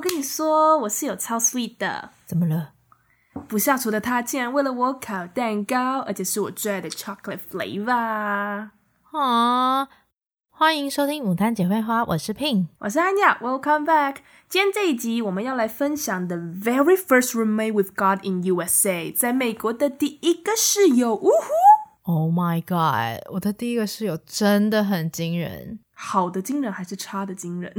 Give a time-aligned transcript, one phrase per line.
[0.00, 2.12] 我跟你说，我室友超 sweet 的。
[2.24, 2.72] 怎么了？
[3.46, 8.70] 不下厨的他竟然为了我烤蛋糕，而且是我最爱的 chocolate flavor。
[9.12, 9.88] 啊！
[10.48, 13.38] 欢迎收听《母汤姐妹花》，我是 Pin，我是 Anya。
[13.40, 14.16] Welcome back。
[14.48, 21.14] 今天这一集我们要来分享 The very first roommate we've got in USA，在美国的第一个室友。
[21.14, 23.22] 呜呼！Oh my god！
[23.34, 25.80] 我的第一个室友真的很惊人。
[25.92, 27.74] 好的惊人还是差的惊人？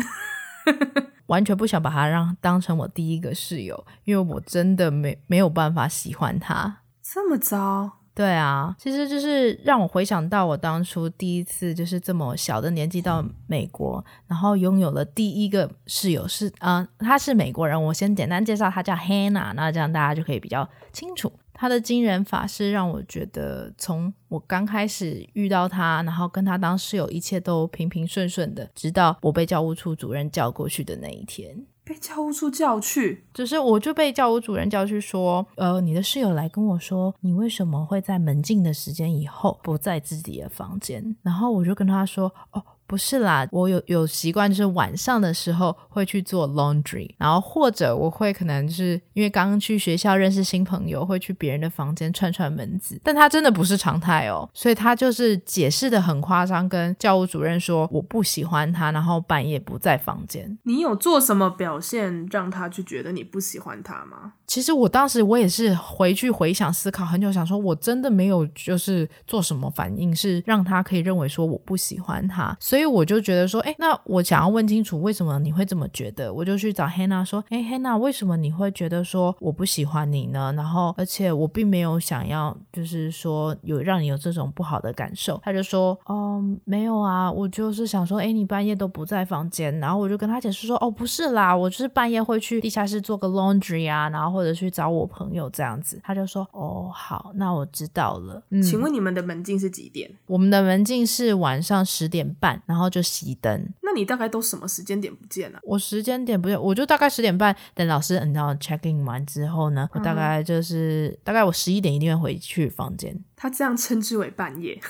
[1.27, 6.79] 完全不想把他让当成我第一个室友，因为我真的没没有办法喜欢他。
[7.01, 8.00] 这么糟？
[8.21, 17.81] 对啊，其实就是让我回想到我当初第一次就是这么小的年纪到美国，然后拥有了第一个室友是啊、他是美国人。
[17.81, 21.33] 我先简单介绍，他叫 Hannah，那这样大家就可以比较清楚。
[21.51, 31.65] 他的惊人法是让我觉得，从我刚开始遇到他，然后跟他当室友，一切都平平顺顺的，直到我被教务处主任叫过去的那一天。
[31.91, 41.17] 被教务处叫去，只是我就被教务主任叫去说，呃，你的室友来跟我说，你为什么会在门禁的时间以后不在自己的房间？
[41.21, 42.63] 然后我就跟他说，哦。
[42.91, 60.57] 不是啦，我有有习惯，就是晚上的时候会去做 laundry，然后或者我会可能就是因为刚刚去学校认识新朋友，会去别人的房间串串门子，但他真的不是常态哦，所以他就是解释得很夸张，跟教务主任说我不喜欢他，然后半夜不在房间。
[60.63, 64.33] 你有做什么表现让他去觉得你不喜欢他吗？
[64.51, 72.81] 其实我当时我也是回去回想思考很久，想说我真的没有就是做什么反应是让他可以认为说我不喜欢他，所以。
[72.91, 80.51] 我就觉得说，哎，那我想要问清楚为什么你会这么觉得，我就去找 Hannah 说，哎，Hannah，为什么你会觉得说我不喜欢你呢？
[80.57, 85.39] 然后，而且我并没有想要，就是说有让你有这种不好的感受。
[85.41, 95.99] 他就说，哦，没有啊，我就是想说，哎，你半夜都不在房间，然后我就跟他解释说，哦，不是啦，我就是半夜会去地下室做个 laundry 啊，然后或者去找我朋友这样子。
[96.03, 98.41] 他就说，哦，好，那我知道了。
[98.49, 100.09] 嗯，请问你们的门禁是几点？
[100.25, 102.59] 我们的门禁是晚上十点半。
[102.65, 103.67] 然后就熄灯。
[103.81, 105.59] 那你大概都什么时间点不见啊？
[105.63, 113.21] 我时间点不见，我就大概十点半等老师，你知道 check in 完之后呢，我大概就是、嗯、大概我十一点一定会回去房间。
[113.41, 114.79] 他这样称之为半夜。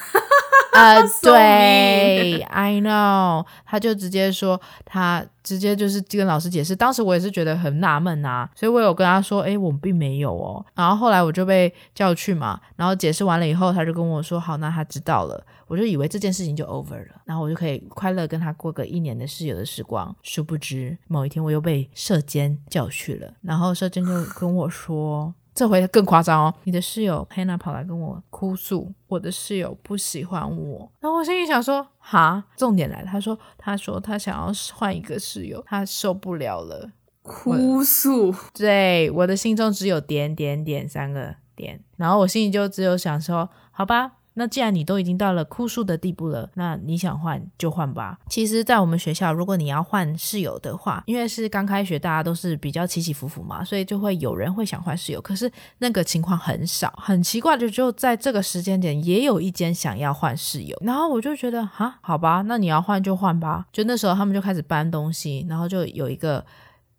[0.73, 6.75] 呃， 对，I know，他就直接说，他直接就是跟老师解释。
[6.75, 10.65] 当时我也是觉得很纳闷啊，所以我有跟他说，诶，我并没有哦。
[10.75, 15.41] 然后后来我就被叫去嘛，然后解释完了以后，他就跟我说，好，那他知道了。
[15.67, 20.13] 我就以为这件事情就 over 了，然后我就可以快乐跟他过个一年的室友的时光。
[20.21, 25.33] 殊不知，某一天我又被社监叫去了，然后社监就跟我说。
[25.53, 26.53] 这回更夸张哦！
[26.63, 30.91] 你的室友 Hannah 跑来跟我哭诉，我的室友不喜欢我。
[30.99, 33.07] 然后我心里想说，哈，重点来了。
[33.07, 36.91] 他说，他说他想要换一个室友，他受不了了。
[37.21, 44.13] 哭诉，对，我的心中只有点点点三个点，然后我心里就只有想说，好吧。
[44.33, 48.17] 那既然你都已经到了哭诉的地步了，那你想换就换吧。
[48.29, 55.19] 其实，在我们学校，如果你要换室友的话，因为是刚开学，大家都是比较起起伏伏嘛，所以就会有人会想换室友。
[55.19, 60.77] 可是那个情况很少，很奇怪的，就在这个时间点，也有一间想要换室友。
[60.81, 63.65] 然后我就觉得，哈，好吧，那你要换就换吧。
[63.73, 66.45] 就那时候，他们就开始搬东西，然后就有一个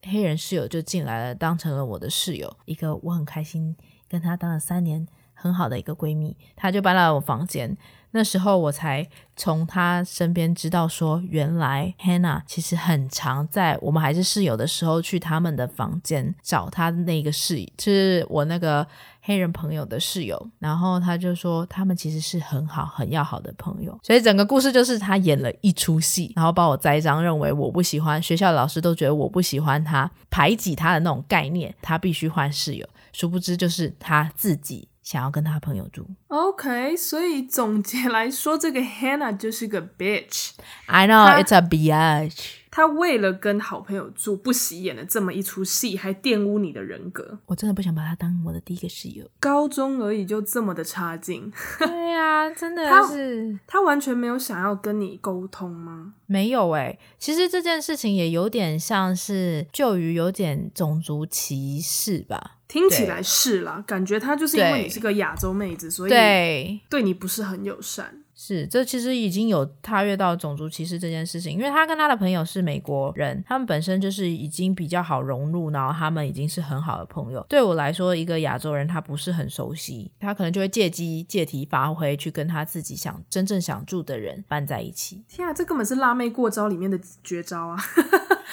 [0.03, 3.75] 黑人室友就进来了，当成了我的室友，一个我很开心
[4.07, 5.09] 跟他当了三年。
[5.43, 7.77] 很好的一个闺蜜，她就搬来了我房间。
[8.15, 18.87] 那时候我才从她身边知道说，原来 Hannah 其实很常在我们还是室友的时候去他们的房间找她那个室友，就是我那个
[19.23, 20.47] 黑人朋友的室友。
[20.59, 23.99] 然后他就说，他们其实是很好、很要好的朋友。
[24.03, 32.87] 所以整个故事就是他演了一出戏，然后把我栽赃，认为我不喜欢，学校老师都觉得我不喜欢他，排挤他的那种概念，他必须换室友。
[33.15, 34.87] 殊不知就是他自己。
[35.03, 40.53] 想要跟他朋友住，OK，所以总结来说，这个 Hannah 就是个 bitch。
[40.87, 42.62] I know it's a bitch。
[42.75, 47.39] 他为了跟好朋友住，不惜演了这么一出戏，还玷污你的人格。
[47.45, 49.29] 我真的不想把他当我的第一个室友。
[49.39, 51.53] 高中而已就这么的差劲。
[51.79, 53.79] 对呀、啊，真的是他。
[53.79, 56.15] 他完全没有想要跟你沟通吗？
[56.25, 56.99] 没有哎、欸。
[57.19, 62.57] 其实这件事情也有点像是，就于有点种族歧视吧。
[62.69, 68.22] 听起来是啦，感觉他就是因为你是个亚洲妹子，所以对对你不是很友善。
[68.45, 77.47] 是，这其实已经有踏越到种族歧视这件事情，因为他跟他的朋友是美国人，他们本身就是已经比较好融入，然后他们已经是很好的朋友。
[77.49, 85.23] 对我来说，一个亚洲人他不是很熟悉，他可能就会借机借题发挥，去跟他自己想真正想住的人搬在一起。
[85.29, 87.79] 天啊，这根本是辣妹过招里面的绝招啊！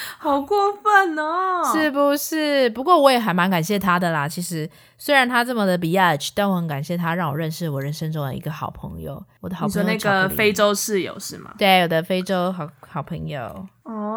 [0.18, 2.70] 好过分哦，是不是？
[2.72, 4.28] 不过我也还蛮感谢他的啦。
[4.28, 9.22] 其实虽然他这么的 biatch，但我很感谢他让我认识我人生中的一个好朋友。
[9.42, 11.54] 我的好朋友，那个非洲室友是吗？
[11.58, 13.68] 对，我的非洲好好朋友。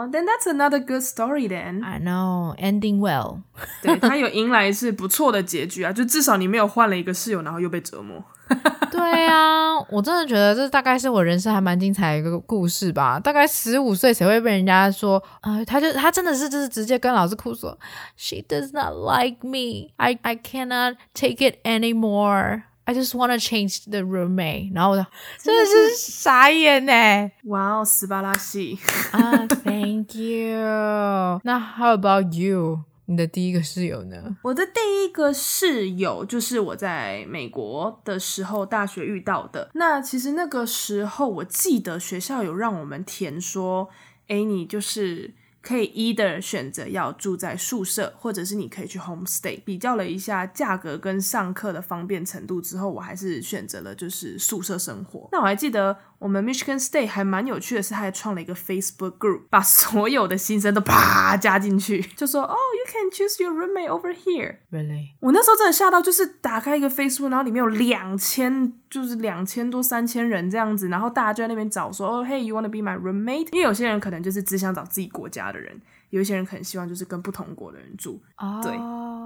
[0.02, 1.84] 哦、oh,，then that's another good story then.
[1.84, 3.42] I know, ending well.
[3.82, 8.22] 对，他有迎来是不错的结局啊，就至少你没有换了一个室友，然后又被折磨。
[8.90, 13.18] 对啊，我真的觉得这大概是我人生还蛮精彩的一个故事吧。
[13.20, 15.64] 大概十五岁谁会被人家说啊、呃？
[15.64, 17.78] 他就他真的是就是直接跟老师哭说
[18.16, 19.92] ，She does not like me.
[19.96, 22.64] I I cannot take it anymore.
[22.84, 24.74] I just want to change the roommate。
[24.74, 25.04] 然后我就
[25.40, 27.30] 真的是傻眼呢。
[27.44, 28.78] 哇哦，斯巴拉西
[29.12, 31.40] 啊，Thank you。
[31.44, 32.84] 那 How about you？
[33.06, 34.36] 你的第一个室友呢？
[34.42, 39.70] 我的第一个室友就是我在美国的时候大学遇到的。
[39.74, 43.88] 那其实那个时候我记得学校有让我们填说，
[44.28, 45.34] 诶，你就是。
[45.62, 49.62] 可以 either 选择要住在宿舍，或者是你可以去 homestay。
[49.64, 55.28] 比较了一下价格跟上课的方便程度之后，我还是选择了就是宿舍生活。
[55.32, 55.96] 那我还记得。
[56.22, 64.58] 我们 Michigan State 还蛮有趣的是，他还创了一个 Facebook group，把所有的新生都啪加进去， 就说哦、oh,，you can choose your roommate over here。
[64.70, 65.08] Really？
[65.18, 73.48] 我那时候真的吓到，就是打开一个 Facebook，然后里面有两千，就是两千多三千人这样子，然后大家就在那边找说，哦、oh,，Hey，you wanna be my roommate？
[73.50, 75.80] 因为有些人可能就是只想找自己国家的人。
[76.10, 78.62] 有一些人可能希望就是跟不同国的人住，oh.
[78.62, 78.78] 对。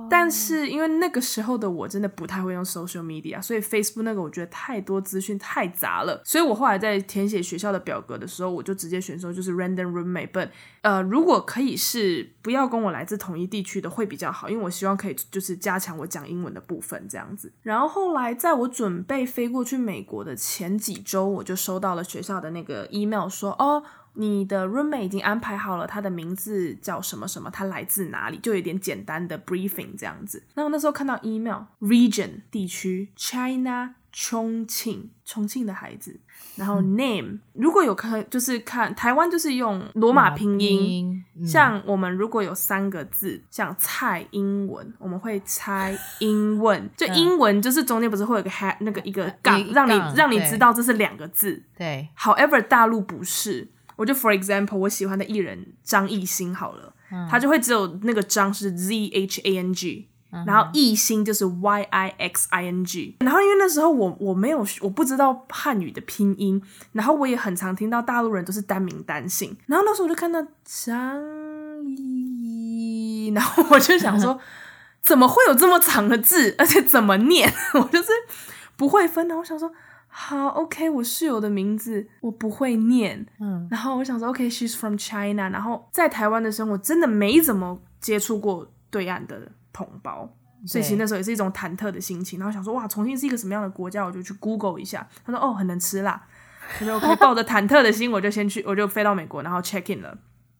[0.08, 10.30] 但是因为那个时候的我真的不太会用 social media，所以 Facebook 那个我觉得太多资讯太杂了，所以我后来在填写学校的表格的时候，我就直接选说就是 random roommate。
[10.30, 10.50] But
[10.82, 17.52] 呃，如果可以是不要跟我来自同一地区的会比较好，因为我希望可以就是加强我讲英文的部分这样子。
[17.62, 23.82] 然后后来在我准备飞过去美国的前几周，我就收到了学校的那个 email 说哦。
[24.16, 30.42] 你的 roommate 已经安排好了，他的名字叫什么什么，他来自哪里，就有点简单的 briefing 这样子。
[30.54, 36.18] 那我那时候看到 email，region 地区，China 重庆，重庆的孩子，
[36.54, 51.62] 然后 name、嗯、如果有看就是看台湾就是用罗马拼音、嗯，像我们如果有三个字，像蔡英文，我们会猜英文， 就英文就是中间不是会有个 hat 那个一个杠，让你让你知道这是两个字。
[51.76, 53.68] 对，However 大陆不是。
[53.96, 66.62] 我就 for example，我喜欢的艺人张艺兴好了，嗯，他就会只有那个张是 Z H A N G，嗯，然后艺兴就是 Y I X I N G，然后因为那时候我我没有我不知道汉语的拼音，
[66.92, 71.18] 然后我也很常听到大陆人都是单名单姓，然后那时候我就看到张
[71.86, 74.38] 艺，然后我就想说，
[75.02, 78.08] 怎么会有这么长的字，而且怎么念， 我就是
[78.76, 79.72] 不会分的，我想说。
[80.18, 90.26] 好，OK，我室友的名字我不会念，嗯，然后我想说，OK，she's from China，然后在台湾的时候，我真的没怎么接触过对岸的同胞，
[90.66, 94.06] 所以其实那时候也是一种忐忑的心情，然后想说，哇，重庆是一个什么样的国家？
[94.06, 96.20] 我就去 Google 一下，他说，哦，很能吃辣，
[96.80, 100.16] 我就可以抱着忐忑的心，我就先去，我就飞到美国，然后 check in 了。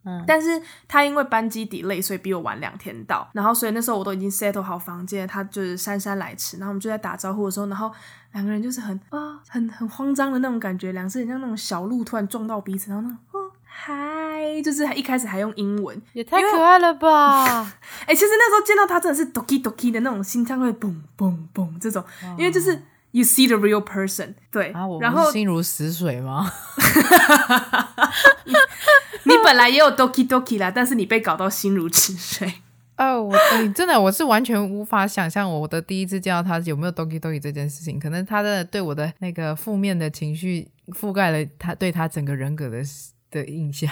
[0.06, 3.29] 嗯，但是他因为班机 delay，所以比我晚两天到。
[3.32, 6.56] 然后，所以那时候我都已经 settle 好房间，他就是姗姗来迟。
[6.58, 7.91] 然后我们就在打招呼的时候，然后
[8.32, 17.63] 两个人就是很啊、哦，很很慌张的那种感觉，两只很像那种小鹿突然撞到彼此，然后呢，哦，嗨，就是一开始还用英文，也太可爱了吧！
[18.06, 22.05] 哎、欸，其实那时候见到他真的是 doki doki 的那种心脏会嘣嘣嘣这种，
[22.39, 22.81] 因为就是。
[23.13, 26.53] You see the real person，对，啊、然后心如死水吗？
[29.35, 32.53] 你，本来也有 doki doki 啦，但是你被搞到心如止水。
[32.97, 42.83] 哦，我、欸、真的我是完全无法想象我的第一次见到他有没有 doki doki 这件事情，可能他的对我的那个负面的情绪覆盖了他对他整个人格的
[43.31, 43.91] 的印象。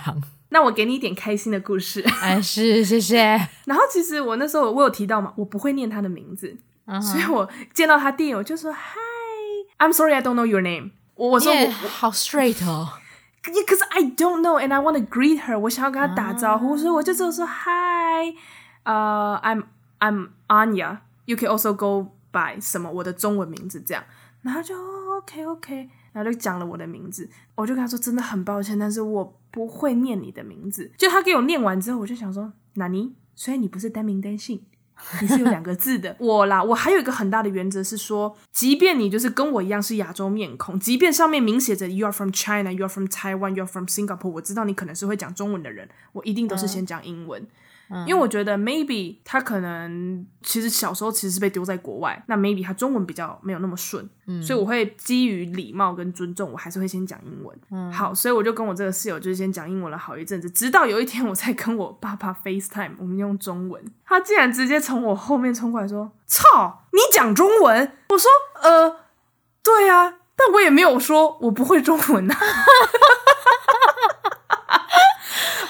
[0.49, 3.19] 那我给你一点开心的故事，哎，是谢谢。
[3.67, 7.03] 然后其实我那时候我有提到嘛，我不会念他的名字，uh -huh.
[7.03, 8.95] 所以我见到他第一我就说嗨。
[9.77, 10.93] I'm sorry, I don't know your name.
[11.17, 12.89] 我我说我好 straight 哦
[13.45, 15.59] ，Because I don't know and I want to greet her.
[15.59, 18.35] 我想要跟她打招呼，所以我就只有说 Hi，
[18.85, 19.65] 呃、uh,，I'm
[20.01, 20.99] I'm Anya.
[21.27, 24.03] You can also go by 什么我的中文名字这样，
[24.43, 24.75] 然后就
[25.17, 30.91] OK OK，然后就讲了我的名字，我就跟他说真的很抱歉，但是我不会念你的名字。
[30.99, 33.15] 就他给我念完之后，我就想说，哪尼？
[33.35, 34.65] 所以你不是单名单姓？
[35.21, 47.47] 你是有两个字的， 我啦，我还有一个很大的原则是说，即便你就是跟我一样是亚洲面孔，即便上面明写着 You are from China, You are from Taiwan, You are from Singapore，我知道你可能是会讲中文的人，我一定都是先讲英文。
[48.07, 57.57] 因为我觉得 maybe 他可能其实小时候其实是被丢在国外，那 maybe 他中文比较没有那么顺，嗯，所以我会基于礼貌跟尊重，我还是会先讲英文。
[57.71, 68.29] 嗯，好，所以我就跟我这个室友就是先讲英文了好一阵子，直到有一天我在跟我爸爸 FaceTime，我们用中文，他竟然直接从我后面冲过来说：“操，你讲中文？”我说
[68.63, 68.97] ：“呃，
[69.63, 72.37] 对啊，但我也没有说我不会中文啊。”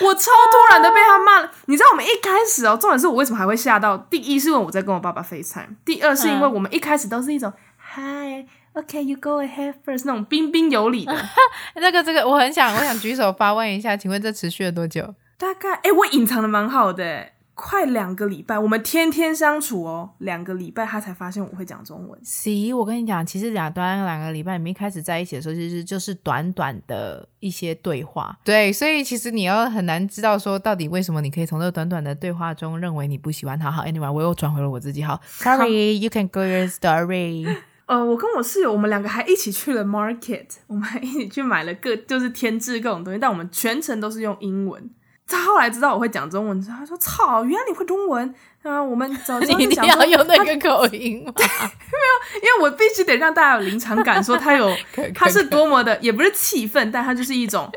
[0.04, 3.96] 我超突然的被他骂了，你知道我们一开始哦，重点是我为什么还会吓到？
[3.96, 7.52] 第一是因为我在跟我爸爸 FaceTime，第二是因为我们一开始都是一种
[7.94, 11.16] Hi，OK，you go ahead first 那种彬彬有礼的。
[11.76, 15.14] 那个这个我很想，我想举手发问一下，请问这持续了多久？
[15.38, 17.33] 大概哎，我隐藏的蛮好的。
[17.54, 20.10] 快两个礼拜，我们天天相处哦。
[20.18, 22.20] 两个礼拜，他才发现我会讲中文。
[22.24, 28.36] 行，我跟你讲，其实两端两个礼拜，你们一开始在一起的时候，其实就是短短的一些对话。
[28.44, 33.70] 对，所以其实你要很难知道说到底为什么你可以从这短短的对话中认为你不喜欢他。
[33.70, 35.02] 好，Anyway，我又转回了我自己。
[35.02, 37.56] 好，Sorry，you can go your story。
[37.86, 44.90] 呃，我跟我室友，我们两个还一起去了 market，我们还一起去买了各就是添置各种东西，但我们全程都是用英文。
[45.26, 48.82] 他后来知道我会讲中文之后，他说：“操，原来你会中文啊！
[48.82, 51.32] 我们早知道 你一定要用那个 口音吗？
[51.34, 54.70] 对， 没有，因为我必须得让大家有临场感，说他有，
[55.14, 57.70] 他是多么的，也不是气愤，但他就是一种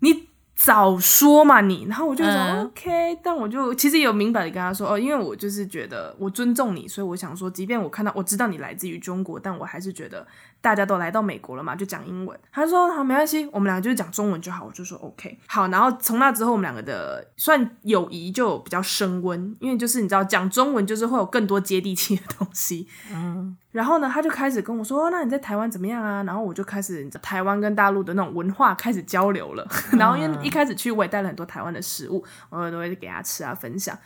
[0.00, 0.28] 你。”
[0.64, 10.26] 早说嘛你，然后我就说、嗯、OK，但我就其实也有明白的跟他说哦，因为我就是觉得我尊重你，所以我想说，即便我看到我知道你来自于中国，但我还是觉得
[10.62, 12.40] 大家都来到美国了嘛，就讲英文。
[12.50, 14.64] 他说好，没关系，我们两个就是讲中文就好。
[14.64, 15.68] 我就说 OK，好。
[15.68, 22.88] 然后从那之后，我们两个的算友谊就比较升温，因为就是你知道讲中文就是会有更多接地气的东西。
[23.12, 23.54] 嗯。
[23.72, 29.66] 然后呢，他就开始跟我说：“那你在台湾怎么样啊？”然后我就开始台湾跟大陆的那种文化开始交流了。
[29.98, 33.98] 然后因为一开始去，我也带了很多台湾的食物，我都会给他吃啊，分享。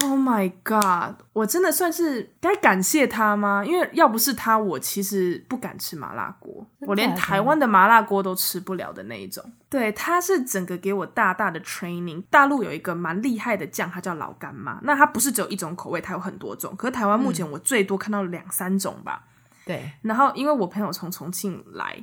[0.00, 1.22] Oh my god！
[1.34, 3.62] 我真的算是该感谢他吗？
[3.62, 9.44] 因为要不是他，我其实不敢吃麻辣锅，我连台湾的麻辣锅都吃不了的那一种。
[9.68, 12.22] 对，他是整个给我大大的 training。
[12.30, 14.80] 大陆有一个蛮厉害的酱，它叫老干妈。
[14.82, 16.74] 那它不是只有一种口味，它有很多种。
[16.74, 19.24] 可是台湾目前我最多看到两三种吧。
[19.66, 19.92] 对。
[20.00, 22.02] 然后因为我朋友从重庆来。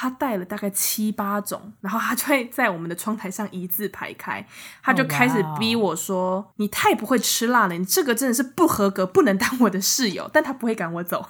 [0.00, 4.46] 他带了大概七八种，然后他就会在我们的窗台上一字排开，
[4.80, 6.44] 他就开始逼我说：“oh.
[6.54, 11.28] 你太不会吃辣了，你这个真的是不合格，不能当我的室友。”但他不会赶我走，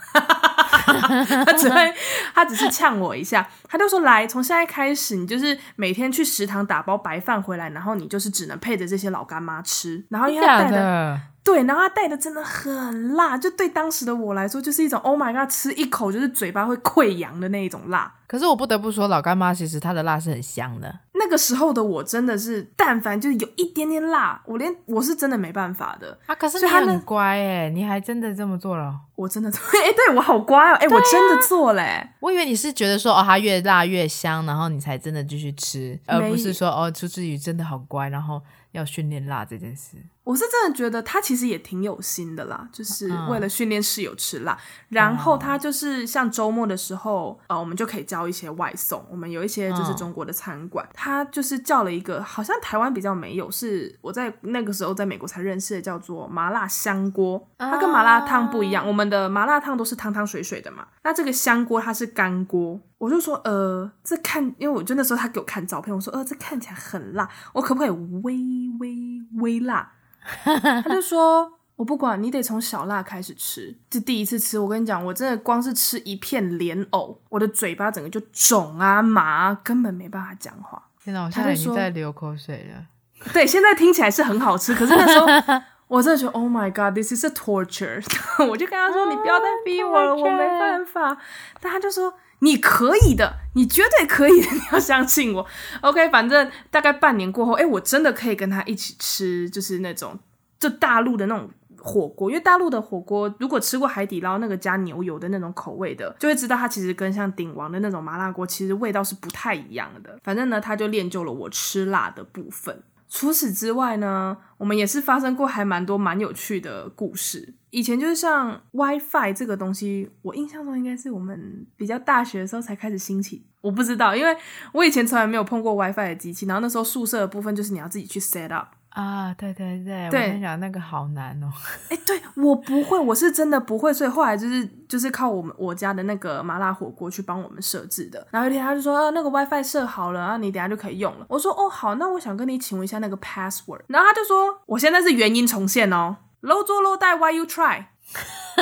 [1.44, 1.94] 他只会，
[2.34, 11.20] 他只是呛我一下，他就说：“来，从现在开始，你就是每天去食堂打包白饭回来，然后你就是只能配着这些老干妈吃。”然后因为他带的。
[11.44, 18.12] 对，然后他带的真的很辣，就对当时的我来说，就是一种 Oh my God，吃一口就是嘴巴会溃疡的那一种辣。
[18.26, 20.94] 可是我不得不说，老干妈其实它的辣是很香的。
[21.18, 26.34] 那个时候的我真的是，但凡就是有一点点辣，我连我是真的没办法的啊。
[26.34, 28.94] 可是你很乖哎，你还真的这么做了？
[29.14, 32.08] 我真的做， 哎，对我好乖哦，哎，啊、我真的做嘞。
[32.20, 38.40] 我以为你是觉得说哦，它越辣越香，然后你才真的继续吃，而不是说哦，出自于真的好乖，然后。
[38.72, 39.96] 要训练辣这件事，
[40.28, 44.52] 我是真的觉得他其实也挺有心的啦，就是为了训练室友吃辣。
[44.52, 44.58] 嗯、
[44.90, 49.02] 然后他就是像周末的时候，呃，我们就可以叫一些外送。
[49.10, 57.48] 我们有一些就是中国的餐馆，嗯、他就是叫了一个，好像台湾比较没有，是我在那个时候在美国才认识的，叫做麻辣香锅。
[57.56, 62.78] 它跟麻辣烫不一样，我们的麻辣烫都是汤汤水水的嘛，那这个香锅它是干锅。
[62.98, 68.36] 我就说，呃，这看，因为我就那时候他给我看照片，我说，呃，这看起来很辣，我可不可以微
[68.78, 68.98] 微
[69.40, 69.92] 微辣？
[70.44, 73.76] 他就说，我不管，你得从小辣开始吃。
[73.88, 80.82] 这第一次吃，我跟你讲，我真的光是吃一片莲藕，我的嘴巴整个就肿啊麻啊，根本没办法讲话。
[81.02, 82.84] 天哪，我现在已经在流口水了。
[83.32, 85.26] 对，现在听起来是很好吃，可是那时候
[85.88, 88.02] 我真的觉得，Oh my God，this is a torture。
[88.48, 91.16] 我就跟他说，你不要再逼我了，我没办法。
[91.60, 92.14] 但他就说。
[92.40, 95.46] 你可以的，你绝对可以的，你要相信我。
[95.82, 100.18] OK，反正大概半年过后，哎，我真的可以跟他一起吃，就是那种
[100.58, 102.30] 就大陆的那种火锅。
[102.30, 110.18] 因为大陆的火锅，如果吃过海底捞那个加牛油的那种口味的，就会知道它其实跟像鼎王的那种麻辣锅其实味道是不太一样的。
[110.22, 112.82] 反正呢，他就练就了我吃辣的部分。
[113.08, 117.54] 除此之外呢，我们也是发生过还蛮多蛮有趣的故事。
[117.70, 123.44] 以前就是像 WiFi 这个东西，我印象中应该是我们比较大学的时候才开始兴起。
[123.60, 124.36] 我不知道，因为
[124.72, 126.46] 我以前从来没有碰过 WiFi 的机器。
[126.46, 128.68] 然后那时候宿舍的部分就是你要自己去 set up。
[128.98, 131.46] 啊，对对对，对我跟你讲那个好难哦。
[131.88, 138.26] 哎，对我不会，我是真的不会，所以后来就是就是靠我们我家的那个麻辣火锅去帮我们设置的。
[138.32, 141.26] 然后有一天他就说，啊，那个 WiFi 设好了，啊，你等下就可以用了。
[141.28, 143.82] 我说哦好，那我想跟你请问一下那个 password。
[143.86, 147.84] 然后他就说，我现在是原音重现哦，low 做 low 带，why you try？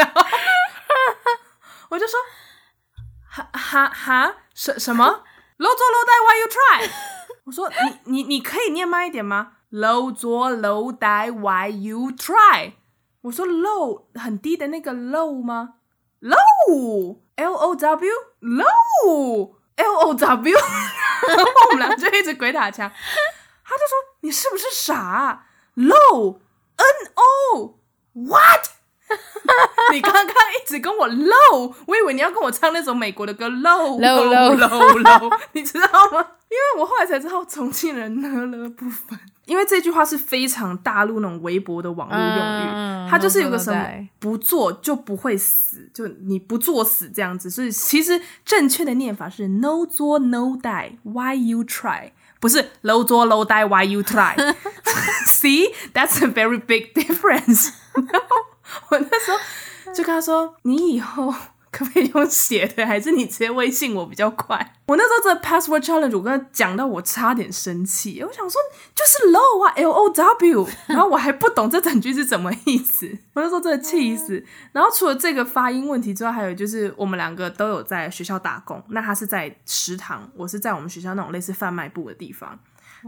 [0.00, 0.22] 然后
[1.90, 2.18] 我就说，
[3.28, 5.04] 哈哈哈，什什么
[5.58, 6.90] ？low 做 low 带，why you try？
[7.46, 12.72] 我说你你你可以念慢一点吗？low 做 low 带，why you try？
[13.22, 15.74] 我说 low 很低的那个 low 吗
[16.20, 20.54] ？low l o w low l o w，
[21.28, 22.90] 然后我们俩就一直鬼打墙。
[23.64, 26.38] 他就说你是不是傻？low
[26.76, 27.78] n o
[28.12, 28.70] what？
[29.92, 36.26] 你刚刚一直跟我 low，我以为你要跟我唱那首美国的歌 low low low low low，你知道吗？
[36.48, 43.84] 因为我后来才知道重庆人呢了部分，因为这句话是非常大陆那种微博的网络用语，嗯、它就是有个什么
[44.18, 52.10] 不做就不会死，就你不作死这样子，所以其实正确的念法是 no 作 no die，why you try？
[52.38, 57.70] 不是 low 作 low die，why you try？See that's a very big difference。
[58.90, 61.32] 我那时候就跟他说：“你以后
[61.70, 68.22] 可不可以用写的，还是你直接微信我比较快？”我那时候这 password challenge，我跟他讲到我差点生气。
[68.22, 68.60] 我想说
[68.94, 73.06] 就是 low 啊，L O W，然后我还不懂这整句是什么意思。
[73.34, 74.42] 我那时候真的气死。
[74.72, 78.82] 然后除了这个发音问题之外，还有就是我们两个都有在学校打工。
[78.88, 82.58] 那他是在食堂，我是在我们学校那种类似贩卖部的地方。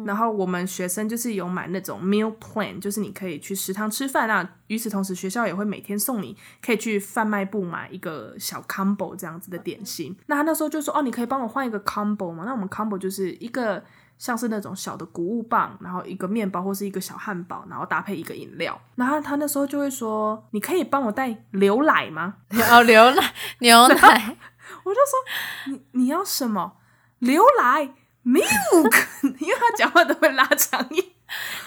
[0.04, 4.26] 然后我们学生就是有买那种 meal plan，就是你可以去食堂吃饭。
[4.28, 10.16] 那与此同时，学校也会每天送你，可以去贩卖部买一个小 combo 这样子的点心。
[10.26, 13.82] 那他那时候就说：“哦，你可以帮我换一个 combo 吗？”那我们 combo 就是一个
[14.18, 18.80] 像是那种小的谷物棒，然后一个面包或是一个小汉堡，然后搭配一个饮料。
[18.96, 22.34] 然后他那时候就会说：“你可以帮我带牛奶吗？”
[22.70, 24.36] 哦，牛奶，牛奶。
[24.84, 26.74] 我就说：“你你要什么？
[27.20, 27.94] 牛奶？”
[28.24, 29.06] Milk，
[29.38, 31.12] 因为他讲话都会拉长音，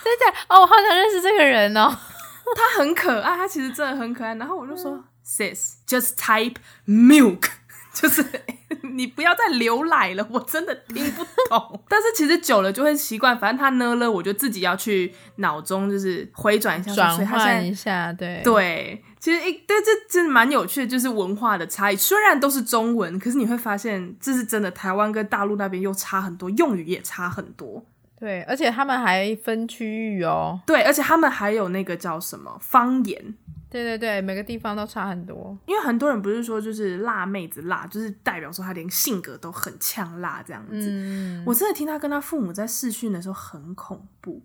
[0.04, 1.90] 真的哦，我好想认识这个人哦，
[2.56, 4.36] 他很可爱，他其实真的很可爱。
[4.36, 6.56] 然后我就说、嗯、，Sis，just type
[6.86, 7.50] milk，
[7.94, 8.24] 就是
[8.84, 11.84] 你不要再流奶了，我真的听不懂。
[11.90, 19.04] 但是其实久了就会习惯，反正他呢了，我就自己要去脑中就是回转一下，转换一下，对对。
[19.22, 21.96] 其实一对这真的蛮有趣的，就是文化的差异。
[21.96, 24.70] 虽然都是中文，可是你会发现这是真的。
[24.72, 27.86] 台湾跟大陆那边又差很多，用语也差很多。
[28.20, 30.60] 对，而且他们还分区域哦。
[30.66, 33.36] 对，而且他们还有那个叫什么方言。
[33.70, 35.56] 对对对，每个地方都差很多。
[35.68, 40.88] 因为很多人不是说就是辣妹子辣，就是代表说她连性格都很呛辣这样子。
[40.90, 41.44] 嗯。
[41.46, 44.42] 我真的听他跟他父母在视讯的时候很恐怖。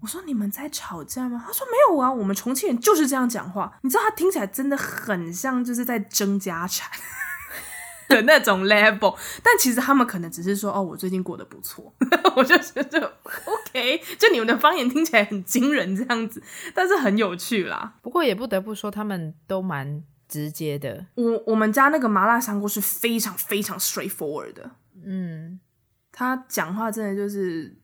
[0.00, 1.42] 我说你们在吵架吗？
[1.44, 3.78] 他说没有啊，我们重庆人就是这样讲话。
[3.82, 6.88] 你知道他听起来真的很像就是在争家产
[8.08, 11.92] 的那种 level，但其实他们可能只是说哦，我最近过得不错。
[12.36, 16.40] 我就觉得 OK，就你们的方言听起来很惊人这样子，
[16.72, 17.94] 但是很有趣啦。
[18.00, 21.06] 不过也不得不说，他们都蛮直接的。
[21.16, 24.70] 我我们家那个麻辣香锅是非常非常 straightforward 的。
[25.04, 25.58] 嗯，
[26.12, 27.76] 他讲话真的就是。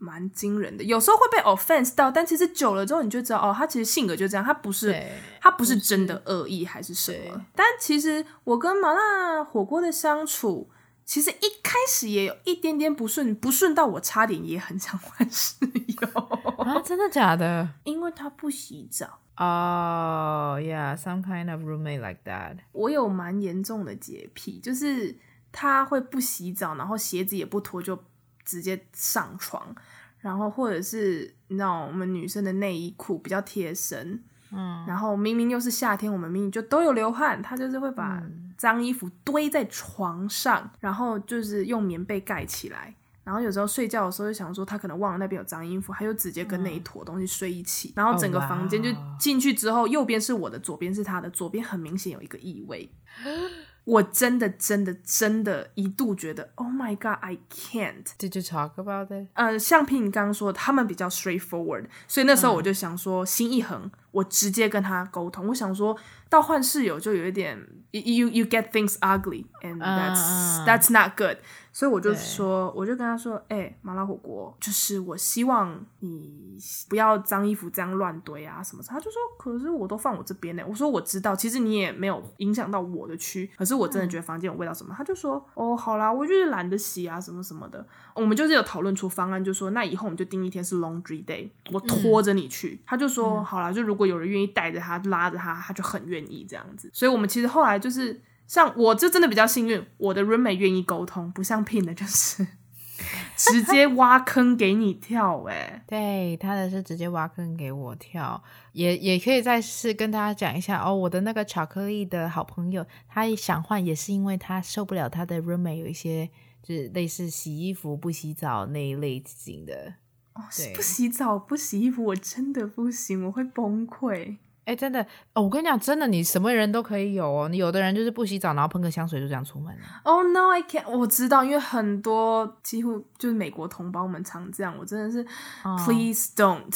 [0.00, 4.98] 蛮惊人的，有时候会被 offense 到，但其实久了之后，你就知道哦，他其实性格就这样，他不是
[5.40, 7.44] 他不是真的恶意还是什么。
[7.54, 10.70] 但其实我跟麻辣火锅的相处，
[11.04, 15.54] 其实一开始也有一点点不顺，不顺到我差点也很想换室
[15.86, 16.08] 友
[16.56, 16.80] 啊！
[16.80, 17.68] 真的假的？
[17.84, 19.20] 因为他不洗澡。
[19.36, 22.56] 哦、oh，yeah，some kind of roommate like that。
[22.72, 25.16] 我有蛮严重的洁癖，就是
[25.52, 28.02] 他会不洗澡，然后鞋子也不脱就。
[28.44, 29.74] 直接上床，
[30.20, 34.22] 然后或者是你知道我们女生的内衣裤比较贴身，
[34.52, 38.22] 嗯，然后明明又是夏天，我们明明就都有流汗，他就是会把
[38.56, 52.90] 脏衣服堆在床上，然后就是用棉被盖起来，然后有时候睡觉的时候就想说他可能忘了那边有脏衣服，他就直接跟那一坨东西睡一起，然后整个房间就进去之后，右边是我的，左边是他的，左边很明显有一个异味。
[53.89, 59.27] 我真的真的真的一度觉得，Oh my God，I can't。Did you talk about it？
[59.33, 65.47] 呃，像譬你刚刚说，他们比较 straightforward，所以那时候我就想说，心一横，我直接跟他沟通。
[65.49, 65.95] 我想说
[66.29, 67.55] 到换室友就有一点，
[67.91, 71.37] you you get things ugly，and that's、uh, that's not good。
[71.72, 78.82] 所以我就说，我就跟他说，哎、欸，麻辣火锅，就是我希望你不要脏衣服这样乱堆啊什么。
[78.86, 80.64] 他就说，可是我都放我这边呢。
[80.68, 84.92] 我说我知道，其实你也没有影响到我的区，可是我真的觉得房间有味道什么。
[84.92, 87.86] 嗯、他就说，哦，好啦，我就是懒得洗啊什么什么的。
[88.14, 92.70] 我们就是有讨论出方案，就说那以后我们就定一天是 laundry day，我拖着你去。
[92.70, 96.90] 嗯、他就说，嗯、好啦，就如果有人愿意带着他拉着他，他就很愿意这样子。
[96.92, 98.20] 所以我们其实后来就是。
[98.50, 102.44] 像我就真的比较幸运，我的 roommate 愿意沟通，不像 Pin 的就是
[103.38, 116.28] 直接挖坑给你跳，哎，对，他的是直接挖坑给我跳，也也可以再次跟大家讲一下哦，我的那个巧克力的好朋友，他想换也是因为他受不了他的 roommate 有一些
[116.60, 119.94] 就是类似洗衣服不洗澡那一类型的，
[120.34, 120.42] 哦，
[120.74, 124.38] 不洗澡不洗衣服我真的不行，我会崩溃。
[124.64, 125.42] 哎，真的哦！
[125.42, 127.48] 我跟你讲，真的，你什么人都可以有哦。
[127.48, 129.82] 你有的人就是不洗澡，然后喷个香水就这样出门了。
[130.04, 130.88] Oh no, I can't！
[130.88, 134.74] 我知道，因为很多几乎就是美国同胞们常这样。
[134.78, 135.26] 我真的是、
[135.64, 136.70] 哦、，Please don't！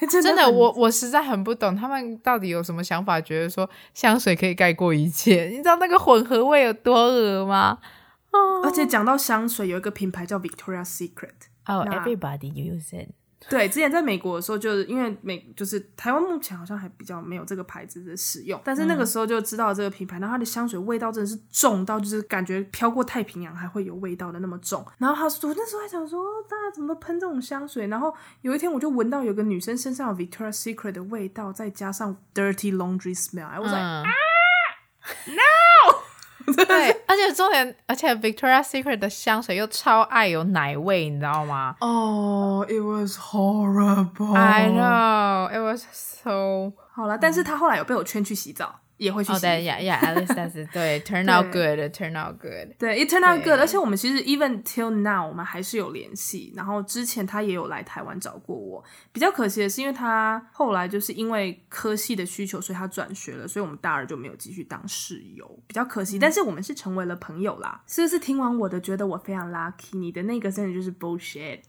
[0.00, 5.44] 真 的，真的我我实在很不懂他们到底有什么想法，觉得说香水可以盖过一切。
[5.46, 7.78] 你知道那个混合味有多恶吗？
[8.30, 11.48] 哦，而且讲到香水，有一个品牌叫 Victoria's Secret。
[11.66, 13.10] Oh, everybody use it.
[13.48, 24.84] 对，之前在美国的时候，就是因为美就是台湾目前好像还比较没有这个牌子的使用，但是那个时候就知道这个品牌，然后它的香水味道真的是重到就是感觉飘过太平洋还会有味道的那么重。
[24.98, 27.86] 然后他说，我那时候还想说，大家怎么都喷这种香水？
[27.86, 34.02] 然后有一天我就闻到有个女生身上有 Victoria's Secret 的味道，再加上 Dirty Laundry smell，我说啊
[35.26, 35.77] ，No！
[36.54, 41.76] 对，而且重点，而且 Victoria's Secret 的香水又超爱有奶味，你知道吗？
[41.80, 44.34] 哦、oh，It was horrible.
[44.34, 46.72] I know, it was so.
[46.92, 48.80] 好了，但是他后来有被我劝去洗澡。
[48.98, 49.38] 也会去洗。
[49.38, 52.76] 哦，对呀呀，at least that's 对， turn out good，turn out good。
[52.78, 53.58] 对，it turn out good。
[53.58, 56.52] 而且我们其实 even till now，我们还是有联系。
[56.54, 58.84] 然后之前他也有来台湾找过我。
[59.12, 66.18] 比较可惜的是，因为他后来就是因为科系的需求，所以他转学了，所以我们大二就没有继续当室友，比较可惜。
[66.18, 67.80] 嗯、但是我们是成为了朋友啦。
[67.86, 69.98] 是不是听完我的，觉得我非常 lucky？
[69.98, 71.60] 你的那个真的就是 bullshit。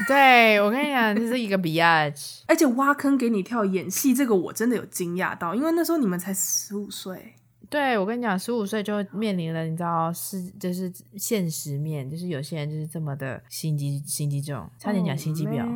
[0.08, 2.40] 对，我跟你讲，这是一个 biatch。
[2.46, 6.32] 而且挖坑给你跳演戏，这个我真的有惊讶到，因为那时候你们才
[6.70, 7.34] 十五岁。
[7.68, 15.62] 对，我跟你讲，十五岁就面临了，你知道是就是现实面，就是有些人就是这么的心机心机重，差点讲心机婊。
[15.62, 15.70] Oh,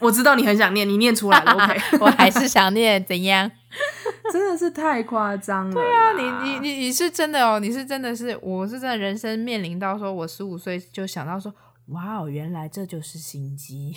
[0.08, 1.80] 我知道你很想念，你念出来了，OK？
[2.04, 3.50] 我还是想念，怎样？
[4.30, 5.74] 真的是太夸张了。
[5.74, 11.54] 对啊，你你你你是真的哦，你是真的是，我是真的人生面临到说，我十五岁就想到说。
[11.86, 13.96] 哇哦，原来这就是心机，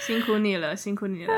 [0.00, 1.32] 辛苦你了，辛苦你了。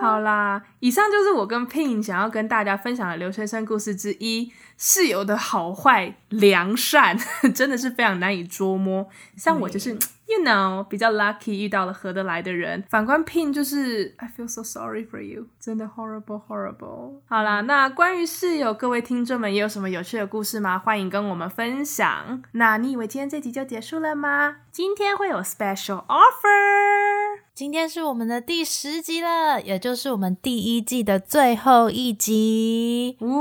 [0.00, 4.52] 好啦，以上就是我跟 Pin 想要跟大家分享的留学生故事之一。
[4.76, 7.16] 室友的好坏良善
[7.54, 9.08] 真的是非常难以捉摸。
[9.36, 9.96] 像我就是。
[10.24, 12.82] You know，比较 lucky 遇到了合得来的人。
[12.88, 17.20] 反观 Pin 就是 I feel so sorry for you，真的 horrible horrible。
[17.26, 20.78] 好啦，那关于室友，各位听众们也有什么有趣的故事吗？
[20.78, 22.42] 欢迎跟我们分享。
[22.52, 24.56] 那你以为今天这集就结束了吗？
[24.70, 27.21] 今天会有 special offer。
[27.54, 33.16] 今天是我们的第十集了，也就是我们第一季的最后一集。
[33.20, 33.36] 呜。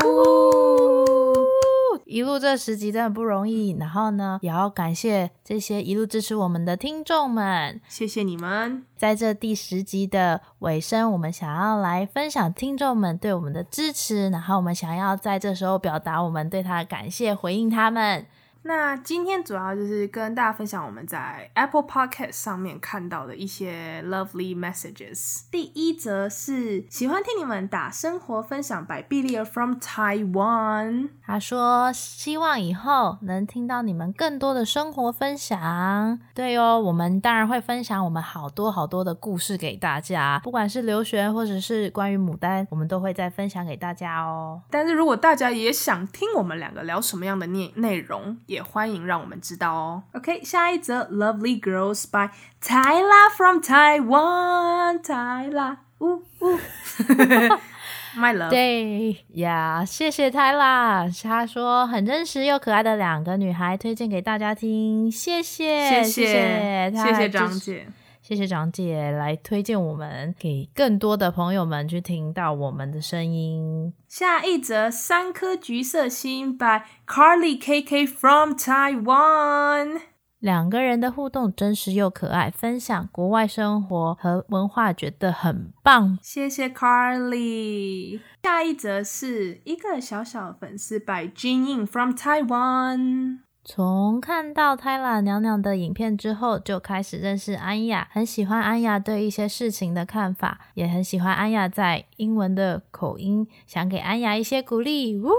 [2.05, 8.83] 一路这十集真的不容易，然后呢，也要感谢这些一路支持我们的听众们，谢谢你们。
[8.97, 18.25] 在这第十集的尾声，我们想要来分享听众们对我们的支持，然后我们想要在这时候表达我们对他的感谢，回应他们。
[18.63, 25.45] 那今天主要就是跟大家分享我们在 Apple Pocket 上面看到的一些 lovely messages。
[25.49, 31.09] 第一则是喜欢听你们打生活分享，by Billy from Taiwan。
[31.25, 36.19] 他说希望以后能听到你们更多的生活分享。
[36.35, 44.61] 对哦，我们当然会分享我们好多好多的故事给大家，不管是留学或者是关于牡丹，我们都会再分享给大家哦。
[44.69, 50.03] 但是如果大家也想听我们两个聊什么样的内内容，也欢迎让我们知道哦。
[50.13, 52.29] OK，下一则，Lovely Girls by
[52.61, 56.59] Tyla from Taiwan，Tyla，呜呜，
[58.17, 67.87] My love，对呀，谢谢 Tyla，她说很真实又可爱的两个女孩，推荐给大家听，谢谢，谢谢，谢谢张姐。
[68.31, 73.93] 谢谢长姐来推荐我们给更多的朋友们去听到我们的声音。
[74.07, 79.99] 下一则三颗橘色心 by Carly KK from Taiwan。
[80.39, 86.17] 两个人的互动真实又可爱，分享国外生活和文化觉得很棒。
[86.21, 88.21] 谢谢 Carly。
[88.43, 93.39] 下一则是一个小小粉丝 by Jin Ying from Taiwan。
[93.63, 105.15] 从看到 Tyla 娘娘的影片之后，就开始认识安雅，很喜欢安雅对一些事情的看法，也很喜欢安雅在英文的口音，想给安雅一些鼓励。
[105.15, 105.35] 呜呼，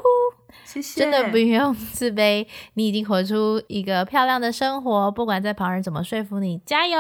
[0.65, 6.97] 谢谢，真的不用自卑，你已经活出一个漂亮的生活，不管在旁人怎么说服你，加油！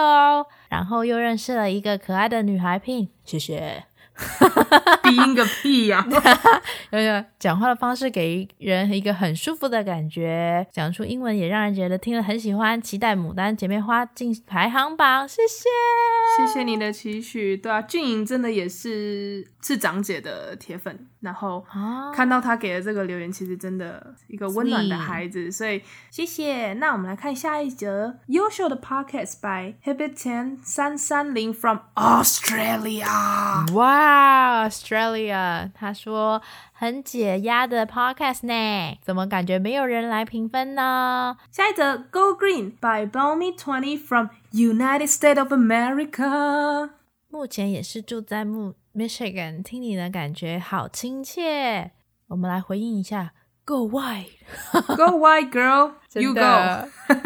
[0.68, 3.84] 然后又认识了一个可爱的女孩 Pin，谢谢。
[5.02, 6.06] 鼻音个屁呀！
[6.90, 15.28] 有有，讲话的方式给人一个很舒服的感觉，讲出英文也让人觉得听了很喜欢，期待牡丹姐妹花进排行榜。
[15.28, 15.68] 谢谢，
[16.36, 17.56] 谢谢你的期许。
[17.56, 21.64] 对啊，俊颖真的也是是长姐的铁粉，然后
[22.14, 26.74] 看到他给的这个留言，其实真的一个温暖的孩子，所以谢谢。
[26.74, 33.06] 那我们来看下一则优秀的 Podcast by Habit Ten 三三零 from Australia。
[33.74, 34.02] 哇！
[34.02, 41.36] 啊，Australia，他说很解压的 podcast 呢，怎么感觉没有人来评分呢？
[41.50, 46.90] 下一则 Go Green by Balmy Twenty from United States of America，
[47.32, 51.92] 目前也是住在木 Michigan，听你的感觉好亲切，
[52.28, 53.32] 我们来回应一下。
[53.64, 55.92] Go wide，Go wide, girl.
[56.12, 56.40] You go.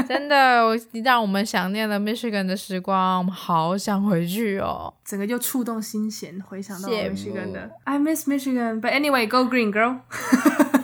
[0.07, 4.95] 真的，我让我们想念了 Michigan 的时光，我们好想回去哦。
[5.05, 7.69] 整个就触动心弦，回想到 Michigan 的。
[7.83, 10.03] I miss Michigan, but anyway, go green, girl.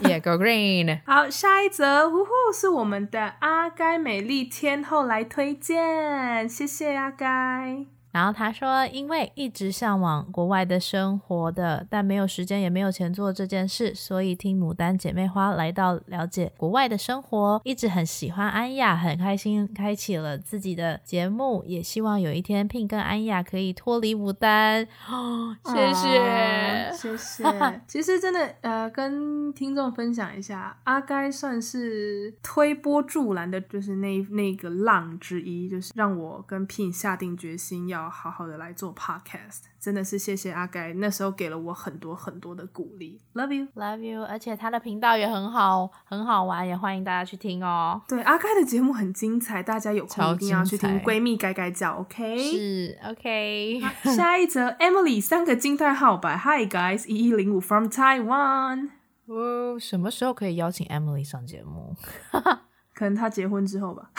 [0.03, 1.01] Yeah, go green.
[1.07, 7.87] 好，下一则，呼呼，是我们的阿该美丽天后来推荐，谢谢阿该。
[8.13, 24.87] 然后他说，因为一直向往国外的生活的，但没有时间也没有钱做这件事，所以听牡丹姐妹花来到了解国外的生活，一直很喜欢安雅，很开心开启了自己的节目，也希望有一天 Pin 跟安雅可以脱离牡丹。
[25.11, 27.81] 哦，谢谢，谢谢。
[27.87, 38.02] 其实真的，呃，跟听众分享一下，阿该算是推波助澜的，就是那那个浪之一，就是让我跟 Pin 下定决心要。
[38.09, 43.21] 好好的来做 podcast，真的是谢谢阿该，那时候给了我很多很多的鼓励。
[43.35, 48.01] Love you，Love you，而且他的频道也很好，很好玩，也欢迎大家去听哦。
[48.09, 51.01] 对，阿该的节目很精彩，大家有空一定要去听。
[51.01, 52.39] 闺蜜改改叫，OK？
[52.39, 53.81] 是 OK。
[54.05, 58.91] 下一则，Emily 三个惊叹号吧，Hi guys，一一零五 from Taiwan。
[59.27, 61.97] 哦，什么时候可以邀请 Emily 上节目？
[62.95, 64.11] 可能她结婚之后吧。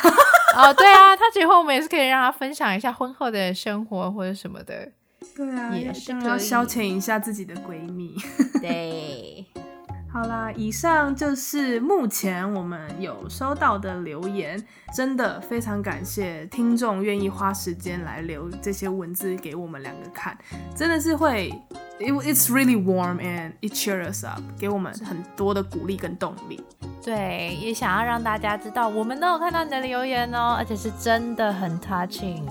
[0.56, 4.92] 哦，对啊，他结婚我们也是可以让他分享一下婚后的生活或者什么的。
[5.36, 8.16] 对啊，也是要消遣一下自己的闺蜜。
[8.62, 9.46] 对，
[10.12, 14.64] 好啦，以上就是目前我们有收到的留言，
[14.96, 20.38] 真的非常感谢听众愿意花时间来留这些文字给我们两个看，
[20.76, 21.52] 真的是会
[22.00, 26.62] ，it's really warm and it cheers us up，给我们很多的鼓励跟动力。
[27.04, 32.44] 对，也想要让大家知道，我们都有看到你的留言哦，而且是真的很 touching。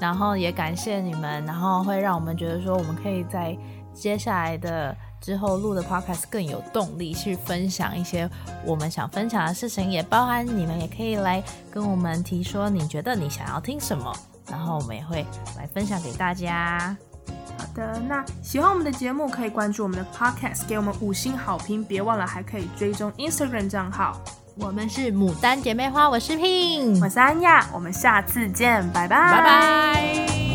[0.00, 3.54] 然后也感谢你们，然后会让我们觉得说，我们可以在
[3.92, 8.26] 接下来的之后录的 podcast 更有动力去分享一些
[8.64, 14.10] 我们想分享的事情，也包含你们也可以来跟我们提说，你觉得你想要听什么，
[14.50, 15.26] 然后我们也会
[15.58, 16.96] 来分享给大家。
[17.60, 21.84] 好的，那喜欢我们的节目，可以关注我们的 Podcast，给我们五星好评。
[21.84, 24.18] 别忘了还可以追踪 Instagram 账号。
[24.56, 30.49] 我们是牡丹姐妹花，我是 Pin，我是安雅，我们下次见，拜拜，拜拜。